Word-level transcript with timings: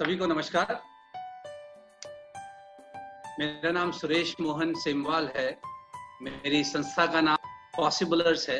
सभी 0.00 0.16
को 0.16 0.26
नमस्कार। 0.26 0.80
मेरा 3.40 3.70
नाम 3.70 3.90
सुरेश 3.92 4.34
मोहन 4.40 4.72
सेमवाल 4.74 5.28
है। 5.36 5.48
मेरी 6.22 6.62
संस्था 6.64 7.04
का 7.06 7.20
नाम 7.20 7.48
पॉसिबलर्स 7.76 8.48
है। 8.50 8.58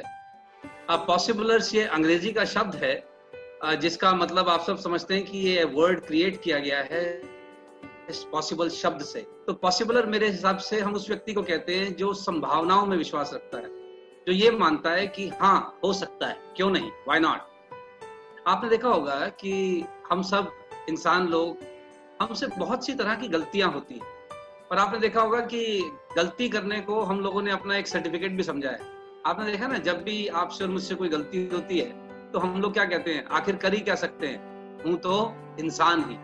अब 0.90 1.06
पॉसिबलर्स 1.06 1.74
ये 1.74 1.84
अंग्रेज़ी 1.88 2.32
का 2.32 2.44
शब्द 2.44 2.74
है 2.74 3.78
जिसका 3.80 4.12
मतलब 4.14 4.48
आप 4.48 4.64
सब 4.64 4.78
समझते 4.78 5.14
हैं 5.14 5.24
कि 5.24 5.38
ये 5.38 5.62
वर्ड 5.64 6.00
क्रिएट 6.06 6.40
किया 6.42 6.58
गया 6.58 6.80
है 6.90 7.04
इस 8.10 8.22
पॉसिबल 8.32 8.68
शब्द 8.70 9.02
से। 9.02 9.20
तो 9.46 9.52
पॉसिबलर 9.54 10.06
मेरे 10.06 10.28
हिसाब 10.28 10.58
से 10.58 10.80
हम 10.80 10.94
उस 10.94 11.08
व्यक्ति 11.08 11.34
को 11.34 11.42
कहते 11.42 11.76
हैं 11.76 11.94
जो 11.96 12.12
संभावनाओं 12.14 12.86
में 12.86 12.96
विश्वास 12.96 13.30
रखता 13.34 13.58
है, 13.58 13.68
जो 14.26 14.32
ये 14.32 14.50
मानता 14.50 14.90
है 14.90 15.06
कि 15.06 15.28
हाँ 15.40 15.78
हो 15.84 15.92
सकता 15.92 16.26
है, 16.26 16.36
क्यों 16.56 16.70
नहीं? 16.70 16.90
वाई 17.08 17.20
नॉट 17.20 17.40
आपने 18.46 18.70
देखा 18.70 18.88
होगा 18.88 19.18
कि 19.40 19.84
हम 20.10 20.22
सब 20.22 20.50
इंसान 20.88 21.28
लोग, 21.28 21.58
हमसे 22.22 22.46
बहुत 22.48 22.86
सी 22.86 22.94
तरह 22.94 23.14
की 23.14 23.28
गलतियाँ 23.28 23.70
होती 23.72 23.94
हैं। 23.94 24.06
और 24.72 24.78
आपने 24.78 24.98
देखा 24.98 25.20
होगा 25.20 25.40
कि 25.40 25.90
गलती 26.16 26.48
करने 26.48 26.80
को 26.80 27.00
हम 27.00 27.20
लोगों 27.20 27.42
ने 27.42 27.50
अपना 27.50 27.76
एक 27.76 27.86
सर्टिफिकेट 27.86 28.32
भी 28.32 28.42
समझा 28.42 28.70
है। 28.70 28.80
आपने 29.26 29.50
देखा 29.52 29.66
ना, 29.66 29.78
जब 29.78 30.02
भी 30.02 30.26
आपसे 30.26 30.64
और 30.64 30.70
मुझसे 30.70 30.94
कोई 30.94 31.08
गलती 31.08 31.48
होती 31.52 31.78
है 31.78 32.08
तो 32.32 32.38
हम 32.38 32.60
लोग 32.62 32.72
क्या 32.72 32.84
कहते 32.84 33.14
हैं? 33.14 33.24
आखिर 33.26 33.56
कर 33.56 33.74
ही 33.74 33.80
क्या 33.80 33.94
सकते 33.94 34.26
हैं? 34.26 34.82
हूँ 34.84 34.96
तो 34.96 35.14
इंसान 35.60 36.04
ही। 36.10 36.16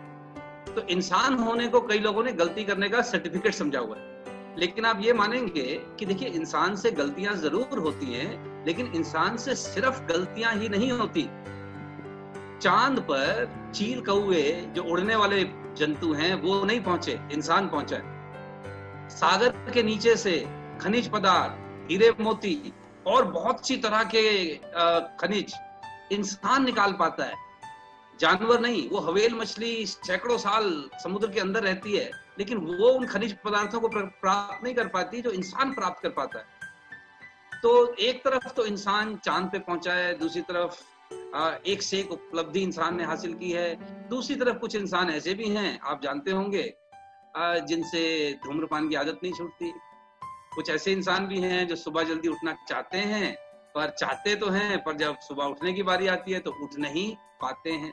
तो 0.73 0.81
इंसान 0.87 1.33
होने 1.33 1.67
को 1.67 1.81
कई 1.81 1.99
लोगों 1.99 2.23
ने 2.23 2.31
गलती 2.33 2.63
करने 2.63 2.89
का 2.89 3.01
सर्टिफिकेट 3.01 3.53
समझा 3.53 3.79
हुआ 3.79 3.97
है। 3.97 4.55
लेकिन 4.57 4.85
आप 4.85 5.01
ये 5.01 5.13
मानेंगे 5.13 5.63
कि 5.99 6.05
देखिए, 6.05 6.29
इंसान 6.29 6.75
से 6.75 6.91
गलतियाँ 6.91 7.35
ज़रूर 7.35 7.79
होती 7.79 8.13
हैं, 8.13 8.65
लेकिन 8.65 8.91
इंसान 8.95 9.37
से 9.37 9.55
सिर्फ़ 9.55 10.01
गलतियाँ 10.03 10.53
ही 10.53 10.69
नहीं 10.69 10.91
होती। 10.91 11.29
चाँद 12.61 12.99
पर 13.01 13.71
चील 13.75 14.01
कौए 14.01 14.43
जो 14.75 14.83
उड़ने 14.83 15.15
वाले 15.15 15.43
जंतु 15.77 16.13
हैं, 16.13 16.33
वो 16.35 16.63
नहीं 16.65 16.79
पहुँचे, 16.81 17.19
इंसान 17.31 17.67
पहुँचा 17.69 17.97
सागर 19.11 19.71
के 19.73 19.83
नीचे 19.83 20.15
से 20.15 20.39
खनिज 20.81 21.07
पदार्थ, 21.07 21.89
हीरे 21.91 22.09
मोती 22.19 22.73
और 23.07 23.25
बहुत 23.31 23.67
सी 23.67 23.77
तरह 23.77 24.03
के 24.15 24.23
खनिज 25.19 25.53
इंसान 26.11 26.65
निकाल 26.65 26.93
पाता 26.93 27.25
है। 27.25 27.45
जानवर 28.19 28.59
नहीं, 28.59 28.89
वो 28.89 28.99
हवेल 28.99 29.33
मछली 29.35 29.85
सैकड़ों 29.85 30.37
साल 30.37 30.89
समुद्र 31.03 31.31
के 31.31 31.39
अंदर 31.39 31.63
रहती 31.63 31.97
है, 31.97 32.09
लेकिन 32.39 32.57
वो 32.57 32.89
उन 32.89 33.05
खनिज 33.07 33.35
पदार्थों 33.45 33.79
को 33.79 33.87
प्राप्त 33.87 34.63
नहीं 34.63 34.73
कर 34.75 34.87
पाती 34.87 35.21
जो 35.21 35.31
इंसान 35.31 35.73
प्राप्त 35.73 36.03
कर 36.03 36.09
पाता 36.09 36.39
है। 36.39 36.45
तो 37.61 37.93
एक 37.95 38.23
तरफ़ 38.23 38.47
तो 38.49 38.65
इंसान 38.65 39.15
चाँद 39.15 39.49
पे 39.51 39.59
पहुँचा 39.59 39.93
है, 39.93 40.17
दूसरी 40.19 40.41
तरफ़ 40.43 40.83
एक 41.37 41.81
से 41.81 41.99
एक 41.99 42.11
उपलब्धि 42.11 42.59
इंसान 42.59 42.97
ने 42.97 43.03
हासिल 43.03 43.33
की 43.33 43.51
है। 43.51 43.75
दूसरी 44.09 44.35
तरफ़ 44.35 44.57
कुछ 44.57 44.75
इंसान 44.75 45.09
ऐसे 45.09 45.33
भी 45.33 45.49
हैं, 45.49 45.79
आप 45.79 46.01
जानते 46.03 46.31
होंगे 46.31 46.73
जिनसे 47.37 48.33
धूम्रपान 48.45 48.89
की 48.89 48.95
आदत 48.95 49.19
नहीं 49.23 49.33
छूटती। 49.33 49.71
कुछ 50.55 50.69
ऐसे 50.69 50.91
इंसान 50.91 51.27
भी 51.27 51.39
हैं 51.39 51.67
जो 51.67 51.75
सुबह 51.75 52.03
जल्दी 52.03 52.27
उठना 52.27 52.55
चाहते 52.69 52.97
हैं, 52.97 53.35
पर 53.75 53.89
चाहते 53.89 54.35
तो 54.35 54.49
हैं, 54.49 54.83
पर 54.83 54.97
जब 54.97 55.19
सुबह 55.19 55.43
उठने 55.43 55.73
की 55.73 55.83
बारी 55.83 56.07
आती 56.07 56.31
है 56.31 56.39
तो 56.39 56.51
उठ 56.63 56.77
नहीं 56.79 57.15
पाते 57.41 57.71
हैं। 57.71 57.91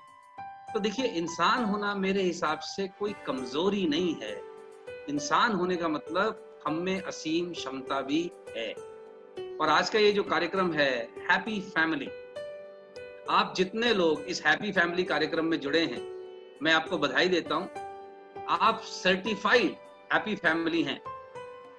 तो 0.74 0.80
देखिए, 0.80 1.06
इंसान 1.06 1.64
होना 1.64 1.94
मेरे 1.94 2.22
हिसाब 2.22 2.58
से 2.58 2.88
कोई 2.88 3.14
कमज़ोरी 3.26 3.86
नहीं 3.86 4.14
है। 4.22 4.34
इंसान 5.08 5.52
होने 5.52 5.76
का 5.76 5.88
मतलब 5.88 6.62
हम 6.66 6.74
में 6.74 7.00
असीम 7.02 7.52
क्षमता 7.52 8.00
भी 8.00 8.30
है। 8.56 8.72
और 9.56 9.68
आज 9.68 9.90
का 9.90 9.98
ये 9.98 10.12
जो 10.12 10.22
कार्यक्रम 10.22 10.72
है 10.72 10.90
हैप्पी 11.30 11.60
फैमिली 11.60 12.08
आप 13.30 13.54
जितने 13.56 13.94
लोग 13.94 14.20
इस 14.20 14.46
हैप्पी 14.46 14.72
फैमिली 14.72 15.04
कार्यक्रम 15.04 15.44
में 15.44 15.60
जुड़े 15.60 15.80
हैं, 15.80 16.00
मैं 16.62 16.72
आपको 16.72 16.98
बधाई 16.98 17.28
देता 17.28 17.54
हूँ। 17.54 17.70
आप 18.48 18.80
सर्टिफाइड 18.84 19.76
हैप्पी 20.12 20.34
फैमिली 20.34 20.82
हैं। 20.82 21.00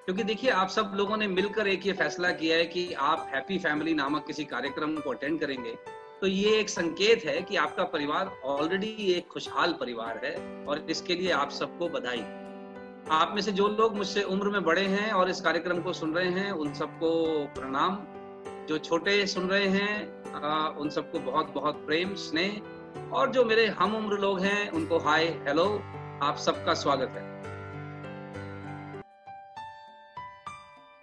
क्योंकि 0.04 0.22
देखिए, 0.22 0.50
आप 0.50 0.68
सब 0.68 0.92
लोगों 0.94 1.16
ने 1.16 1.26
मिलकर 1.26 1.66
एक 1.66 1.86
ये 1.86 1.92
फैसला 1.92 2.30
किया 2.30 2.56
है 2.56 2.66
कि 2.66 2.92
आप 2.92 3.30
हैप्पी 3.34 3.58
फैमिली 3.58 3.94
नामक 3.94 4.26
किसी 4.26 4.44
कार्यक्रम 4.44 4.96
को 4.96 5.10
अटेंड 5.10 5.40
करेंगे। 5.40 5.76
तो 6.20 6.26
ये 6.26 6.58
एक 6.58 6.68
संकेत 6.68 7.24
है 7.24 7.42
कि 7.42 7.56
आपका 7.56 7.84
परिवार 7.84 8.40
ऑलरेडी 8.44 9.12
एक 9.12 9.26
खुशहाल 9.26 9.72
परिवार 9.72 10.20
है 10.24 10.64
और 10.64 10.86
इसके 10.90 11.14
लिए 11.14 11.30
आप 11.30 11.50
सबको 11.50 11.88
बधाई। 11.88 12.20
आप 13.10 13.32
में 13.34 13.42
से 13.42 13.52
जो 13.52 13.68
लोग 13.68 13.96
मुझसे 13.96 14.22
उम्र 14.22 14.48
में 14.48 14.64
बड़े 14.64 14.82
हैं 14.82 15.12
और 15.12 15.30
इस 15.30 15.40
कार्यक्रम 15.40 15.82
को 15.82 15.92
सुन 15.92 16.14
रहे 16.14 16.30
हैं, 16.30 16.52
उन 16.52 16.74
सबको 16.74 17.44
प्रणाम। 17.44 17.98
जो 18.66 18.78
छोटे 18.78 19.26
सुन 19.26 19.48
रहे 19.48 19.66
हैं 19.66 20.15
उन 20.78 20.90
सबको 20.90 21.18
बहुत 21.18 21.52
बहुत 21.54 21.86
प्रेम, 21.86 22.14
स्नेह। 22.14 23.10
और 23.12 23.30
जो 23.30 23.44
मेरे 23.44 23.66
हम 23.66 23.96
उम्र 23.96 24.18
लोग 24.18 24.40
हैं, 24.40 24.70
उनको 24.70 24.98
हाय, 24.98 25.24
हेलो, 25.24 25.82
आप 26.22 26.36
सबका 26.36 26.74
स्वागत 26.74 27.12
है। 27.16 27.22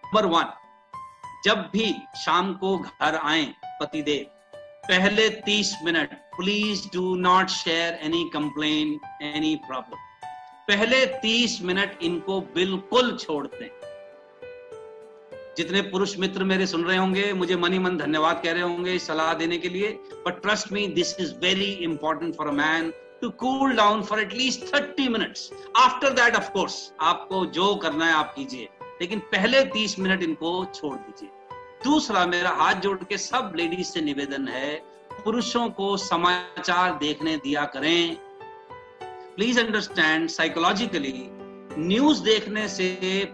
नंबर 0.03 0.25
वन, 0.25 0.45
जब 1.45 1.57
भी 1.73 1.94
शाम 2.25 2.53
को 2.53 2.78
घर 2.78 3.16
आए, 3.16 3.45
पतिदेव, 3.81 4.25
पहले 4.88 5.29
तीस 5.29 5.78
minute 5.84 6.13
please 6.13 6.88
do 6.94 7.16
not 7.16 7.47
share 7.47 7.94
any 7.94 8.29
complain 8.34 9.00
any 9.22 9.55
problem 9.55 9.97
पहले 10.67 11.05
तीस 11.05 11.61
मिनट 11.61 11.97
इनको 12.01 12.41
बिल्कुल 12.41 13.17
छोड़ 13.17 13.47
दें। 13.47 13.69
जितने 15.58 15.81
पुरुष 15.81 16.18
मित्र 16.18 16.44
मेरे 16.44 16.68
सुन 16.68 16.84
रहे 16.84 16.97
होंगे, 16.97 17.34
मुझे 17.34 17.56
मनी 17.56 17.80
मन 17.80 17.97
धन्यवाद 17.97 18.41
कह 18.44 18.52
रहे 18.52 18.62
होंगे 18.62 19.00
सलाह 19.00 19.34
देने 19.34 19.58
के 19.58 19.69
लिए। 19.69 19.90
But 20.25 20.41
trust 20.41 20.72
me 20.72 20.88
this 20.88 21.19
is 21.19 21.34
very 21.36 21.72
important 21.81 22.36
for 22.36 22.47
a 22.47 22.52
man 22.52 22.94
to 23.22 23.30
cool 23.30 23.74
down 23.74 24.03
for 24.03 24.19
at least 24.19 24.74
thirty 24.74 25.08
minutes 25.08 25.50
after 25.78 26.09
that 26.09 26.36
of 26.36 26.50
course 26.52 26.94
आपको 27.02 27.46
जो 27.46 27.75
करना 27.75 28.06
है 28.06 28.14
आप 28.14 28.34
कीजिए। 28.36 28.69
लेकिन 29.02 29.19
पहले 29.19 29.64
तीस 29.64 30.00
मिनट 30.00 30.24
इनको 30.24 30.66
छोड़ 30.66 30.96
दीजिए। 30.96 31.30
दूसरा, 31.84 32.25
मेरा 32.25 32.50
हाथ 32.50 32.74
जोड़ 32.74 32.97
के 32.97 33.18
सब 33.18 33.53
लेडीज़ 33.56 33.88
से 33.88 34.02
निवेदन 34.02 34.47
है, 34.47 34.75
पुरुषों 35.25 35.70
को 35.70 35.97
समाचार 35.97 36.91
देखने 36.91 37.38
दिया 37.38 37.66
करें। 37.66 38.16
प्लीज़ 39.35 39.59
अंडरस्टैंड 39.59 40.30
साइकोलॉजिकली 40.30 41.12
न्यूज़ 41.78 42.22
देखने 42.23 42.67
से 42.67 42.88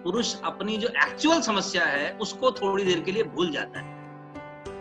पुरुष 0.04 0.36
अपनी 0.44 0.78
जो 0.78 0.88
एक्चुअल 0.88 1.42
समस्या 1.42 1.86
है, 1.86 2.12
उसको 2.22 2.52
थोड़ी 2.52 2.84
देर 2.84 3.00
के 3.00 3.12
लिए 3.12 3.24
भूल 3.24 3.52
जाता 3.52 3.80
है। 3.80 3.98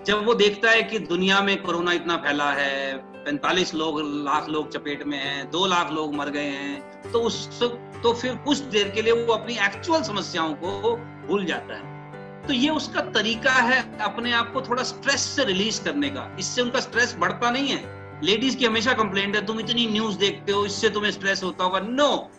जब 0.04 0.24
वो 0.26 0.34
देखता 0.34 0.70
है 0.70 0.82
कि 0.82 0.98
दुनिया 0.98 1.40
में 1.40 1.62
कोरोना 1.62 1.92
इतना 1.92 2.16
फैला 2.16 2.50
है, 2.52 2.96
पैंतालीस 3.24 3.74
लोग, 3.74 4.00
लाख 4.24 4.48
लोग 4.48 4.70
चपेट 4.72 5.02
में 5.02 5.18
हैं, 5.18 5.50
दो 5.50 5.66
लाख 5.66 5.90
लोग 5.92 6.14
मर 6.14 6.30
गए 6.30 6.40
हैं 6.40 7.10
तो 7.12 7.20
उस 7.20 7.62
तो 8.02 8.12
फिर 8.12 8.34
कुछ 8.36 8.58
देर 8.58 8.88
के 8.88 9.02
लिए 9.02 9.12
वो 9.12 9.32
अपनी 9.34 9.54
एक्चुअल 9.54 10.02
समस्याओं 10.02 10.54
को 10.54 10.96
भूल 11.28 11.44
जाता 11.44 11.74
है। 11.74 12.46
तो 12.46 12.52
ये 12.52 12.70
उसका 12.70 13.00
तरीका 13.00 13.52
है 13.52 13.98
अपने 13.98 14.32
आप 14.32 14.52
को 14.52 14.62
थोड़ा 14.62 14.82
स्ट्रेस 14.82 15.20
से 15.20 15.44
रिलीज़ 15.44 15.84
करने 15.84 16.08
का। 16.08 16.36
इससे 16.38 16.62
उनका 16.62 16.80
स्ट्रेस 16.80 17.16
बढ़ता 17.18 17.50
नहीं 17.50 17.68
है। 17.68 18.20
लेडीज़ 18.24 18.56
की 18.56 18.66
हमेशा 18.66 18.92
कंप्लेंट 18.92 19.36
है, 19.36 19.46
तुम 19.46 19.60
इतनी 19.60 19.86
न्यूज़ 19.86 20.18
देखते 20.18 20.52
हो, 20.52 20.64
इससे 20.66 20.88
तुम्हें 20.90 21.10
स्ट्रेस 21.10 21.42
होता 21.42 21.64
होगा। 21.64 21.80
नो 21.80 22.04
no! 22.04 22.37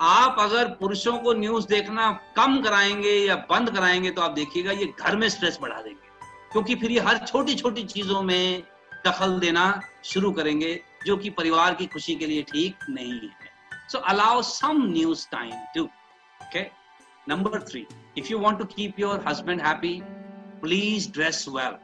आप 0.00 0.36
अगर 0.38 0.68
पुरुषों 0.68 1.18
को 1.18 1.32
न्यूज़ 1.32 1.66
देखना 1.68 2.10
कम 2.36 2.60
कराएँगे 2.62 3.12
या 3.12 3.36
बंद 3.50 3.70
कराएँगे 3.70 4.10
तो 4.10 4.22
आप 4.22 4.30
देखिएगा 4.30 4.72
ये 4.72 4.92
घर 5.00 5.16
में 5.16 5.28
स्ट्रेस 5.28 5.58
बढ़ा 5.62 5.80
देंगे 5.82 6.08
क्योंकि 6.52 6.74
फिर 6.74 6.90
ये 6.90 7.00
हर 7.00 7.18
छोटी 7.18 7.54
छोटी 7.54 7.82
चीज़ों 7.84 8.22
में 8.22 8.62
दखल 9.06 9.38
देना 9.40 9.82
शुरू 10.04 10.30
करेंगे 10.32 10.80
जो 11.06 11.16
कि 11.16 11.30
परिवार 11.30 11.74
की 11.74 11.86
खुशी 11.86 12.14
के 12.14 12.26
लिए 12.26 12.42
ठीक 12.42 12.86
नहीं 12.90 13.12
है 13.12 13.48
so 13.92 13.98
allow 13.98 14.42
some 14.42 14.80
news 14.92 15.26
time 15.26 15.56
too. 15.76 15.88
Okay. 16.48 16.70
Number 17.26 17.60
three, 17.60 17.86
if 18.16 18.30
you 18.30 18.38
want 18.38 18.58
to 18.58 18.66
keep 18.66 18.98
your 18.98 19.20
husband 19.20 19.60
happy, 19.60 20.02
please 20.62 21.06
dress 21.06 21.46
well 21.48 21.78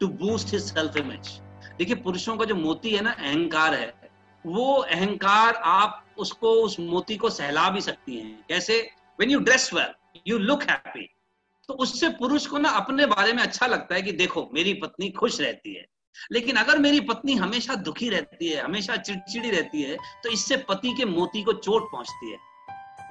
to 0.00 0.08
boost 0.08 0.50
his 0.50 0.68
self 0.68 0.96
image. 0.96 1.30
देखिए 1.78 1.96
पुरुषों 1.96 2.36
का 2.36 2.44
जो 2.44 2.54
मोती 2.54 2.90
है 2.90 3.00
ना 3.00 3.10
अहंकार 3.10 3.74
है 3.74 4.10
वो 4.46 4.72
अहंकार 4.72 5.54
आप 5.54 6.05
उसको, 6.18 6.52
उस 6.52 6.78
मोती 6.80 7.16
को 7.16 7.30
सहला 7.30 7.68
भी 7.70 7.80
सकती 7.80 8.16
हैं। 8.16 8.44
कैसे? 8.48 8.78
When 9.20 9.30
you 9.30 9.38
dress 9.40 9.72
well 9.74 10.20
you 10.26 10.38
look 10.38 10.62
happy 10.62 11.08
तो 11.68 11.74
उससे 11.74 12.08
पुरुष 12.08 12.46
को 12.46 12.58
ना 12.58 12.68
अपने 12.70 13.06
बारे 13.06 13.32
में 13.32 13.42
अच्छा 13.42 13.66
लगता 13.66 13.94
है 13.94 14.02
कि 14.02 14.12
देखो, 14.12 14.48
मेरी 14.54 14.72
पत्नी 14.74 15.10
खुश 15.10 15.40
रहती 15.40 15.74
है। 15.74 15.84
लेकिन 16.32 16.56
अगर 16.56 16.78
मेरी 16.78 17.00
पत्नी 17.00 17.34
हमेशा 17.34 17.74
दुखी 17.74 18.08
रहती 18.08 18.48
है, 18.48 18.62
हमेशा 18.62 18.96
चिड़चिड़ी 18.96 19.50
रहती 19.50 19.82
है 19.82 19.96
तो 20.24 20.28
इससे 20.28 20.56
पति 20.68 20.94
के 20.96 21.04
मोती 21.04 21.42
को 21.42 21.52
चोट 21.52 21.90
पहुँचती 21.92 22.30
है। 22.30 22.38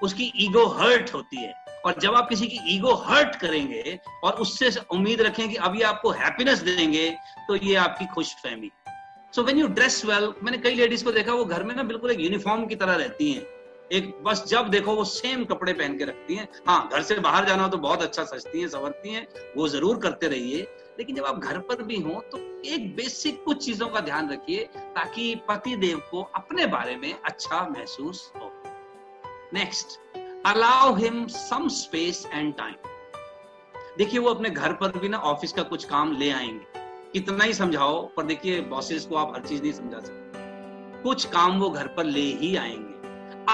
उसकी 0.03 0.31
ईगो 0.35 0.65
हर्ट 0.67 1.13
होती 1.13 1.37
है। 1.37 1.53
और 1.85 1.99
जब 1.99 2.15
आप 2.15 2.29
किसी 2.29 2.47
की 2.47 2.59
ईगो 2.75 2.93
हर्ट 2.95 3.35
करेंगे 3.35 3.99
और 4.23 4.33
उससे 4.33 4.69
उम्मीद 4.91 5.21
रखें 5.21 5.49
कि 5.49 5.55
अभी 5.55 5.81
आपको 5.81 6.11
हैप्पीनेस 6.11 6.59
देंगे 6.59 7.09
तो 7.47 7.55
ये 7.55 7.75
आपकी 7.75 8.05
खुश 8.05 8.33
फहमी। 8.35 8.71
So 9.35 9.43
when 9.43 9.57
you 9.57 9.67
dress 9.67 10.05
well 10.05 10.33
मैंने 10.43 10.57
कई 10.57 10.75
लेडीज़ 10.75 11.03
को 11.03 11.11
देखा, 11.11 11.33
वो 11.33 11.45
घर 11.45 11.63
में 11.63 11.73
ना 11.75 11.83
बिल्कुल 11.83 12.11
एक 12.11 12.19
यूनिफॉर्म 12.19 12.65
की 12.65 12.75
तरह 12.75 12.95
रहती 12.95 13.31
हैं। 13.31 13.45
एक 13.91 14.13
बस 14.23 14.43
जब 14.47 14.67
देखो, 14.69 14.93
वो 14.95 15.03
सेम 15.03 15.43
कपड़े 15.45 15.73
पहन 15.73 15.97
के 15.97 16.05
रखती 16.05 16.35
हैं। 16.35 16.47
हाँ 16.67 16.89
घर 16.91 17.01
से 17.01 17.15
बाहर 17.19 17.45
जाना 17.45 17.63
हो 17.63 17.69
तो 17.69 17.77
बहुत 17.77 18.01
अच्छा 18.01 18.23
सजती 18.23 18.61
हैं, 18.61 18.67
संवरती 18.67 19.13
हैं, 19.13 19.27
वो 19.57 19.67
ज़रूर 19.67 19.97
करते 19.97 20.27
रहिए। 20.27 20.61
लेकिन 20.99 21.15
जब 21.15 21.25
आप 21.25 21.39
घर 21.39 21.57
पर 21.59 21.81
भी 21.83 21.99
हो 22.01 22.21
तो 22.31 22.37
एक 22.65 22.95
बेसिक 22.95 23.43
कुछ 23.43 23.65
चीज़ों 23.65 23.87
का 23.87 23.99
ध्यान 23.99 24.29
रखिए, 24.31 24.63
ताकि 24.95 25.35
पति 25.49 25.75
देव 25.75 25.97
को 26.11 26.21
अपने 26.35 26.65
बारे 26.67 26.95
में 26.95 27.13
अच्छा 27.13 27.61
महसूस 27.69 28.31
हो। 28.35 28.51
Next 29.53 29.99
allow 30.45 30.95
him 30.95 31.25
some 31.27 31.67
space 31.73 32.25
and 32.33 32.55
time 32.55 32.75
देखिए, 33.97 34.19
वो 34.19 34.29
अपने 34.29 34.49
घर 34.49 34.73
पर 34.73 34.97
भी 34.97 35.09
ना 35.09 35.17
ऑफ़िस 35.25 35.51
का 35.51 35.63
कुछ 35.65 35.85
काम 35.85 36.17
ले 36.17 36.31
आएँगे। 36.31 36.84
कितना 37.15 37.43
ही 37.43 37.53
समझाओ, 37.53 38.11
पर 38.17 38.23
देखिए 38.23 38.61
बॉसेस 38.61 39.05
को 39.05 39.15
आप 39.15 39.33
हर 39.35 39.41
चीज़ 39.41 39.61
नहीं 39.61 39.71
समझा 39.71 39.99
सकते। 39.99 40.39
कुछ 41.03 41.25
काम 41.25 41.59
वो 41.59 41.69
घर 41.69 41.87
पर 41.87 42.03
ले 42.03 42.19
ही 42.19 42.55
आएँगे। 42.55 42.95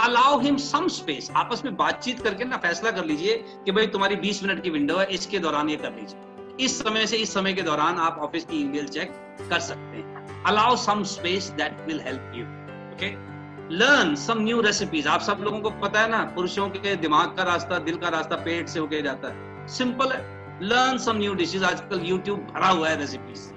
अलाउ 0.04 0.40
हिम 0.40 0.58
सम 0.58 0.88
स्पेस 0.88 1.32
आपस 1.36 1.66
में 1.66 1.78
बातचीत 1.78 2.20
करके 2.20 2.44
ना 2.44 2.58
फैसला 2.58 2.92
कर 2.92 3.06
लीजिए 3.06 3.46
कि 3.66 3.72
भाई 3.72 3.88
तुम्हारी 3.88 4.16
20 4.16 4.44
मिनट 4.44 4.64
की 4.64 4.70
विंडो 4.70 4.98
है, 4.98 5.06
इसके 5.06 5.40
दौरान 5.40 5.70
ये 5.70 5.76
कर 5.76 5.92
लीजिए। 5.92 6.66
इस 6.66 6.80
समय 6.80 7.08
से 7.08 7.18
इस 7.18 7.34
समय 7.34 7.54
के 7.54 7.62
दौरान 7.62 7.98
आप 7.98 8.18
ऑफ़िस 8.18 8.46
की 8.46 8.62
ईमेल 8.62 8.88
चेक 8.88 9.12
कर 9.50 9.60
सकते 9.60 9.98
हैं। 9.98 10.44
Allow 10.44 10.76
some 10.76 11.04
space 11.04 11.50
that 11.50 11.88
will 11.88 12.02
help 12.02 12.32
you 12.36 12.46
okay 12.94 13.32
learn 13.76 14.16
some 14.16 14.40
new 14.40 14.62
recipes 14.62 15.08
आप 15.08 15.22
सब 15.22 15.38
लोगों 15.42 15.60
को 15.60 15.70
पता 15.70 16.00
है 16.00 16.10
ना, 16.10 16.24
पुरुषों 16.36 16.70
के 16.70 16.96
दिमाग 16.96 17.38
का 17.38 17.44
रास्ता, 17.44 17.80
दिल 17.80 17.96
का 17.96 18.10
रास्ता, 18.10 18.36
पेट 18.36 18.68
से 18.68 18.80
होके 18.80 19.02
जाता 19.02 19.28
है। 19.28 19.68
सिंपल 19.68 20.12
है। 20.12 20.41
लर्न 20.64 20.98
सम 20.98 21.18
न्यू 21.18 21.34
डिशेज 21.36 21.64
आजकल 21.64 22.06
यूट्यूब 22.06 22.40
भरा 22.48 22.68
हुआ 22.70 22.90
है 22.90 22.98
रेसिपीज़ 22.98 23.40
से। 23.40 23.56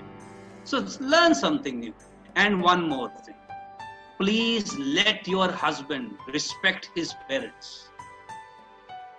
So 0.67 0.79
learn 1.06 1.35
something 1.35 1.81
new 1.81 1.93
and 2.37 2.62
one 2.65 2.81
more 2.91 3.09
thing 3.27 3.56
please 4.19 4.77
let 4.79 5.29
your 5.29 5.59
husband 5.65 6.11
respect 6.31 6.87
his 6.99 7.12
parents 7.29 7.73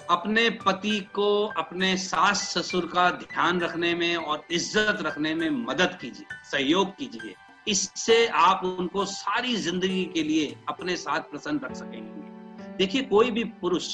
अपने 0.10 0.50
पति 0.66 1.00
को 1.14 1.30
अपने 1.58 1.96
सास 1.98 2.42
ससुर 2.50 2.86
का 2.88 3.10
ध्यान 3.12 3.60
रखने 3.62 3.94
में 3.96 4.16
और 4.16 4.44
इज़्ज़त 4.52 4.98
रखने 5.02 5.34
में 5.36 5.50
मदद 5.50 5.98
कीजिए, 6.02 6.26
सहयोग 6.52 6.90
कीजिए। 6.98 7.34
इससे 7.68 8.26
आप 8.28 8.62
उनको 8.66 9.06
सारी 9.06 9.56
ज़िंदगी 9.58 10.04
के 10.14 10.24
लिए 10.24 10.56
अपने 10.70 10.96
साथ 10.98 11.20
प्रसन्न 11.32 11.60
रख 11.64 11.76
सकेंगे। 11.76 12.76
देखिए, 12.78 13.02
कोई 13.04 13.32
भी 13.32 13.44
पुरुष 13.62 13.88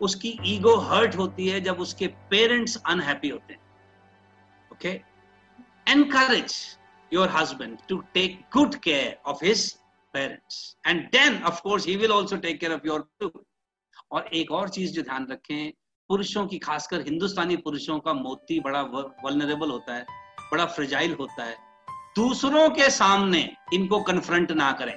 उसकी 0.00 0.38
ईगो 0.46 0.76
हर्ट 0.76 1.16
होती 1.16 1.48
है 1.48 1.60
जब 1.60 1.80
उसके 1.80 2.06
पेरेंट्स 2.30 2.76
अनहैप्पी 2.86 3.28
होते 3.28 3.52
हैं। 3.52 3.60
Okay 4.72 5.00
encourage 5.92 6.54
your 7.12 7.28
husband 7.28 7.78
to 7.88 7.98
take 8.14 8.40
good 8.52 8.74
care 8.74 9.18
of 9.26 9.44
his 9.44 9.70
parents 10.14 10.76
and 10.86 11.02
then 11.10 11.42
of 11.42 11.60
course 11.62 11.86
he 11.86 11.96
will 11.96 12.12
also 12.12 12.36
take 12.36 12.60
care 12.60 12.72
of 12.72 12.86
your 12.86 13.08
और 14.12 14.26
एक 14.34 14.50
और 14.50 14.68
चीज़ 14.68 14.92
जो 14.92 15.02
ध्यान 15.02 15.26
रखें, 15.30 15.72
पुरुषों 16.10 16.46
की, 16.46 16.58
खासकर 16.58 17.00
हिंदुस्तानी 17.00 17.56
पुरुषों 17.56 17.98
का 17.98 18.12
मोती 18.12 18.60
बड़ा 18.60 18.82
वल्नरेबल 19.24 19.70
होता 19.70 19.94
है, 19.94 20.06
बड़ा 20.52 20.66
फ्रिजाइल 20.66 21.14
होता 21.20 21.44
है। 21.44 21.56
दूसरों 22.16 22.68
के 22.70 22.90
सामने 22.90 23.40
इनको 23.74 24.00
कन्फ्रंट 24.02 24.52
ना 24.52 24.70
करें। 24.72 24.94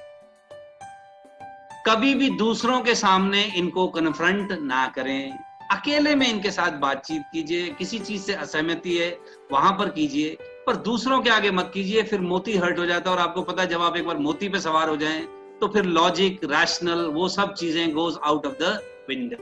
कभी 1.88 2.14
भी 2.16 2.30
दूसरों 2.30 2.80
के 2.82 2.94
सामने 2.96 3.44
इनको 3.58 3.88
कन्फ्रंट 3.88 4.52
ना 4.62 4.86
करें। 4.96 5.38
अकेले 5.72 6.16
में 6.16 6.28
इनके 6.28 6.52
साथ 6.52 6.72
बातचीत 6.80 7.22
कीजिए, 7.34 7.68
किसी 7.70 8.00
चीज़ 8.00 8.22
से 8.22 8.34
असहमति 8.36 8.96
है, 8.98 9.10
वहाँ 9.52 9.72
पर 9.72 9.90
कीजिए, 9.90 10.36
पर 10.66 10.76
दूसरों 10.88 11.22
के 11.22 11.30
आगे 11.30 11.52
मत 11.52 11.72
कीजिए, 11.74 12.04
फिर 12.04 12.22
मोती 12.22 12.56
हर्ट 12.58 12.80
हो 12.80 12.86
जाता 12.86 13.10
है 13.10 13.16
और 13.16 13.22
आपको 13.22 13.42
पता 13.42 13.62
है 13.62 13.68
जब 13.68 13.82
आप 13.82 13.98
एक 13.98 14.06
बार 14.06 14.18
मोती 14.18 14.50
पे 14.50 14.60
सवार 14.60 14.90
हो 14.90 14.98
जाएँ 14.98 15.22
तो 15.62 15.68
फिर 15.68 15.86
लॉजिक 15.86 16.44
रैशनल 16.44 17.06
वो 17.14 17.28
सब 17.30 17.54
चीज़ें 17.54 17.94
goes 17.94 18.18
out 18.24 18.46
of 18.46 18.54
the 18.54 18.80
window 19.10 19.38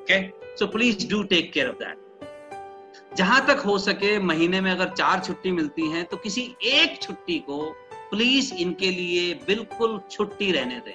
okay 0.00 0.22
so 0.56 0.66
please 0.66 1.08
do 1.10 1.22
take 1.24 1.52
care 1.52 1.68
of 1.68 1.76
that 1.76 3.16
जहाँ 3.16 3.44
तक 3.46 3.62
हो 3.66 3.76
सके 3.78 4.18
महीने 4.24 4.60
में 4.60 4.70
अगर 4.70 4.88
चार 4.94 5.20
छुट्टी 5.26 5.50
मिलती 5.52 5.90
है 5.90 6.02
तो 6.04 6.16
किसी 6.16 6.48
एक 6.72 7.00
छुट्टी 7.02 7.38
को 7.50 7.62
प्लीज़ 8.10 8.52
इनके 8.54 8.90
लिए 8.90 9.32
बिल्कुल 9.46 10.00
छुट्टी 10.10 10.50
रहने 10.52 10.80
दें। 10.86 10.94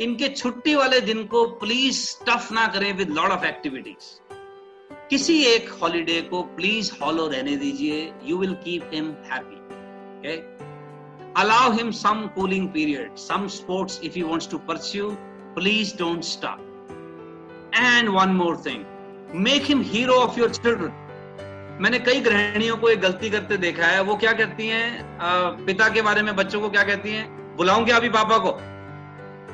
इनके 0.00 0.28
छुट्टी 0.28 0.74
वाले 0.74 1.00
दिन 1.00 1.22
को 1.24 1.44
प्लीज़ 1.62 1.98
टफ 2.26 2.52
ना 2.52 2.66
करें 2.66 2.92
विद 2.96 3.10
लॉट 3.10 3.30
ऑफ़ 3.30 3.44
एक्टिविटीज़ 3.44 4.06
किसी 5.10 5.42
एक 5.44 5.68
हॉलीडे 5.82 6.20
को 6.22 6.42
प्लीज़ 6.56 6.90
हॉलो 7.02 7.26
रहने 7.28 7.56
दीजिए 7.56 8.12
you 8.24 8.36
will 8.38 8.54
keep 8.64 8.90
him 8.94 9.10
happy 9.32 10.36
allow 11.40 11.72
him 11.72 11.90
some 11.98 12.26
cooling 12.34 12.68
period 12.68 13.16
some 13.16 13.46
sports 13.48 14.00
if 14.04 14.14
he 14.14 14.22
wants 14.22 14.50
to 14.50 14.58
pursue 14.70 15.10
please 15.58 15.96
don't 15.98 16.24
stop 16.24 16.58
and 17.76 18.08
one 18.08 18.34
more 18.34 18.56
thing 18.66 18.84
make 19.48 19.62
him 19.64 19.82
hero 19.90 20.14
of 20.14 20.40
your 20.40 20.50
children 20.50 21.78
मैंने 21.82 21.98
कई 21.98 22.20
गृहिणियों 22.20 22.76
को 22.76 22.88
एक 22.88 23.00
गलती 23.00 23.30
करते 23.30 23.56
देखा 23.56 23.86
है, 23.86 24.00
वो 24.02 24.16
क्या 24.16 24.32
कहती 24.32 24.66
हैं? 24.66 25.64
पिता 25.66 25.88
के 25.88 26.02
बारे 26.02 26.22
में 26.22 26.34
बच्चों 26.36 26.60
को 26.60 26.68
क्या 26.70 26.82
कहती 26.84 27.10
हैं? 27.10 27.56
बुलाऊं 27.56 27.84
क्या 27.84 27.96
अभी 27.96 28.08
पापा 28.08 28.38
को? 28.38 28.50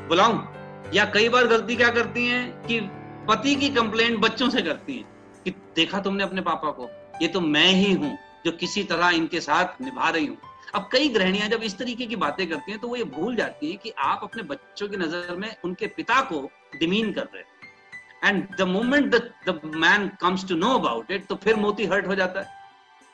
बुलाऊं 0.08 0.92
या 0.94 1.04
कई 1.14 1.28
बार 1.28 1.46
गलती 1.46 1.76
क्या 1.76 1.88
करती 1.90 2.26
हैं 2.26 2.44
कि 2.62 2.80
पति 3.28 3.54
की 3.54 3.68
कंप्लेंट 3.70 4.18
बच्चों 4.20 4.48
से 4.50 4.62
करती 4.62 4.96
हैं 4.96 5.42
कि 5.44 5.50
देखा 5.76 6.00
तुमने 6.00 6.24
अपने 6.24 6.40
पापा 6.42 6.70
को, 6.70 6.88
ये 7.22 7.28
तो 7.28 7.40
मैं 7.40 7.70
ही 7.72 7.92
हूँ 7.92 8.16
जो 8.44 8.52
किसी 8.54 8.82
तरह 8.84 9.08
इनके 9.12 9.40
साथ 9.40 9.80
निभा 9.82 10.10
रही 10.10 10.26
हूँ। 10.26 10.36
अब 10.74 10.88
कई 10.92 11.08
गृहणियाँ 11.08 11.48
जब 11.48 11.62
इस 11.62 11.76
तरीके 11.78 12.06
की 12.06 12.16
बातें 12.16 12.46
करती 12.48 12.72
हैं 12.72 12.80
तो 12.80 12.88
वो 12.88 12.96
ये 12.96 13.04
भूल 13.06 13.36
जाती 13.36 13.70
हैं 13.70 13.78
कि 13.78 13.90
आप 14.04 14.20
अपने 14.22 14.42
बच्चों 14.44 14.88
की 14.88 14.96
नज़र 14.96 15.36
में 15.36 15.54
उनके 15.64 15.86
पिता 15.96 16.20
को 16.22 16.40
डिमीन 16.80 17.12
कर 17.12 17.28
रहे 17.34 17.42
हैं। 17.42 17.54
And 18.24 18.56
the 18.58 18.62
moment 18.68 19.14
the 19.48 19.60
man 19.76 20.08
comes 20.20 20.48
to 20.48 20.56
know 20.56 20.72
about 20.74 21.10
it 21.10 21.26
तो 21.26 21.34
फिर 21.36 21.56
मोती 21.56 21.86
हर्ट 21.86 22.06
हो 22.06 22.14
जाता 22.14 22.40
है। 22.40 22.64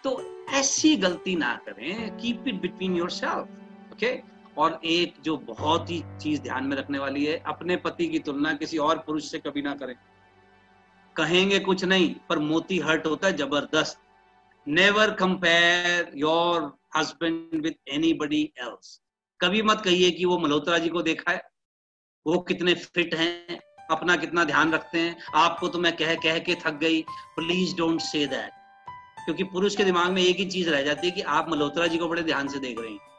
तो 0.05 0.21
ऐसी 0.55 0.97
गलती 0.97 1.35
ना 1.37 1.55
करें 1.67 2.17
keep 2.17 2.49
it 2.49 2.61
between 2.61 2.97
yourself 3.12 3.93
okay 3.93 4.12
और 4.59 4.81
एक 4.85 5.15
जो 5.23 5.37
बहुत 5.37 5.91
ही 5.91 6.03
चीज़ 6.23 6.41
ध्यान 6.43 6.65
में 6.65 6.77
रखने 6.77 6.99
वाली 6.99 7.25
है, 7.25 7.43
अपने 7.47 7.77
पति 7.77 8.07
की 8.09 8.19
तुलना 8.19 8.53
किसी 8.53 8.79
और 8.79 8.99
पुरुष 8.99 9.31
से 9.31 9.39
कभी 9.39 9.63
ना 9.63 9.75
करें। 9.75 9.95
कहेंगे 11.17 11.59
कुछ 11.59 11.85
नहीं, 11.85 12.15
पर 12.29 12.39
मोती 12.39 12.79
हर्ट 12.79 13.07
होता 13.07 13.27
है 13.27 13.37
ज़बरदस्त। 13.37 13.99
Never 14.69 15.11
compare 15.11 16.11
your 16.15 16.79
husband 16.97 17.63
with 17.63 17.95
anybody 18.13 18.43
else 18.59 19.01
कभी 19.41 19.63
मत 19.63 19.81
कहिए 19.81 20.11
कि 20.11 20.25
वो 20.25 20.39
मल्होत्रा 20.39 20.79
जी 20.79 20.89
को 20.89 21.03
देखा 21.03 21.31
है। 21.33 21.43
वो 22.27 22.39
कितने 22.39 22.75
फिट 22.75 23.15
हैं, 23.15 23.61
अपना 23.91 24.17
कितना 24.17 24.45
ध्यान 24.45 24.73
रखते 24.73 24.99
हैं। 24.99 25.17
आपको 25.35 25.69
तो 25.69 25.79
मैं 25.79 25.97
कह 25.97 26.15
कह 26.15 26.39
के 26.39 26.55
थक 26.55 26.75
गई। 26.75 27.03
प्लीज़ 27.37 27.77
डोंट 27.77 28.01
से 28.01 28.27
दैट 28.27 28.51
क्योंकि 29.25 29.45
पुरुष 29.45 29.77
के 29.77 29.85
दिमाग 29.85 30.13
में 30.13 30.23
एक 30.23 30.37
ही 30.37 30.45
चीज़ 30.47 30.71
रह 30.71 30.83
जाती 30.83 31.07
है 31.07 31.13
कि 31.13 31.21
आप 31.21 31.51
मल्होत्रा 31.51 31.87
जी 31.87 31.99
को 31.99 32.09
बड़े 32.09 32.23
ध्यान 32.23 32.49
से 32.49 32.59
देख 32.59 32.81
रहे 32.81 32.91
हैं। 32.91 33.12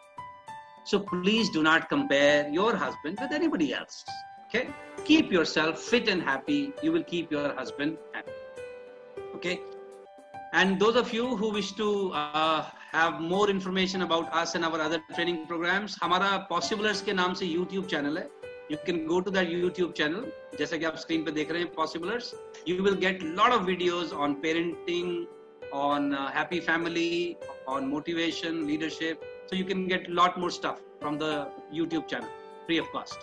So 0.90 0.98
please 1.12 1.52
do 1.54 1.62
not 1.62 1.84
compare 1.90 2.54
your 2.54 2.76
husband 2.84 3.20
with 3.20 3.32
anybody 3.42 3.70
else 3.80 4.04
Okay. 4.48 4.68
Keep 5.04 5.30
yourself 5.30 5.78
fit 5.78 6.08
and 6.08 6.22
happy. 6.22 6.72
You 6.82 6.90
will 6.90 7.02
keep 7.02 7.30
your 7.30 7.54
husband 7.54 7.98
happy. 8.14 8.32
Okay. 9.34 9.60
And 10.54 10.80
those 10.80 10.96
of 10.96 11.12
you 11.12 11.36
who 11.36 11.50
wish 11.50 11.72
to 11.72 12.10
uh, 12.14 12.64
have 12.92 13.20
more 13.20 13.50
information 13.50 14.00
about 14.00 14.32
us 14.32 14.54
and 14.54 14.64
our 14.64 14.80
other 14.80 15.00
training 15.14 15.44
programs, 15.46 15.98
हमारा 16.02 16.48
Possiblers 16.48 17.02
के 17.02 17.12
नाम 17.12 17.34
से 17.34 17.46
YouTube 17.46 17.88
channel 17.88 18.16
है. 18.16 18.26
You 18.70 18.78
can 18.86 19.06
go 19.06 19.20
to 19.20 19.30
that 19.30 19.48
YouTube 19.48 19.94
channel. 19.94 20.24
जैसा 20.58 20.76
कि 20.76 20.84
आप 20.84 20.96
screen 21.04 21.24
पे 21.24 21.30
देख 21.32 21.50
रहे 21.52 21.62
हैं 21.62 21.74
Possiblers. 21.74 22.32
You 22.66 22.82
will 22.82 22.96
get 23.04 23.22
lot 23.40 23.52
of 23.52 23.66
videos 23.66 24.14
on 24.16 24.40
parenting, 24.46 25.26
on 25.74 26.14
uh, 26.14 26.30
happy 26.30 26.60
family, 26.60 27.36
on 27.66 27.90
motivation, 27.90 28.66
leadership. 28.66 29.28
so 29.47 29.55
you 29.55 29.65
can 29.65 29.87
get 29.87 30.07
a 30.09 30.11
lot 30.11 30.39
more 30.39 30.49
stuff 30.49 30.81
from 30.99 31.17
the 31.17 31.49
YouTube 31.73 32.07
channel, 32.07 32.29
free 32.65 32.77
of 32.77 32.87
cost. 32.91 33.19